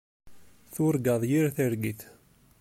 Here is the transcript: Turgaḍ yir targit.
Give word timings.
Turgaḍ 0.73 1.21
yir 1.31 1.47
targit. 1.55 2.01